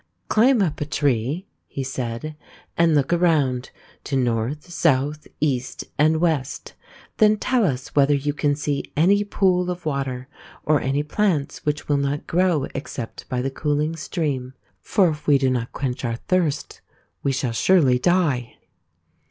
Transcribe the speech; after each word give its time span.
"Climb 0.29 0.63
up 0.63 0.81
a 0.81 0.85
tree," 0.85 1.45
he 1.67 1.83
said," 1.83 2.35
and 2.75 2.95
look 2.95 3.13
around 3.13 3.69
to 4.05 4.15
north, 4.15 4.67
south, 4.67 5.27
east, 5.39 5.83
and 5.95 6.17
west; 6.19 6.73
then 7.17 7.37
tell 7.37 7.63
us 7.63 7.89
whether 7.93 8.15
you 8.15 8.33
can 8.33 8.55
see 8.55 8.91
any 8.97 9.23
pool 9.23 9.69
of 9.69 9.85
water 9.85 10.27
or 10.65 10.81
any 10.81 11.03
plants 11.03 11.67
which 11.67 11.87
will 11.87 11.97
not 11.97 12.25
grow 12.25 12.63
except 12.73 13.29
by 13.29 13.43
the 13.43 13.51
cooling 13.51 13.95
stream. 13.95 14.55
For 14.79 15.07
if 15.11 15.27
we 15.27 15.37
do 15.37 15.51
not 15.51 15.71
quickly 15.71 15.89
quench 15.93 16.05
our 16.05 16.15
thirst, 16.15 16.81
we 17.21 17.31
shall 17.31 17.51
surely 17.53 17.99
die." 17.99 18.55